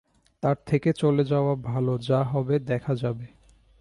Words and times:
তার 0.43 0.57
থেকে 0.65 0.89
চলে 0.93 1.23
যাওয়া 1.23 1.53
ভাল 1.63 1.85
যা 1.99 2.19
হবে 2.23 2.55
দেখা 2.59 2.93
যাবে। 2.95 3.25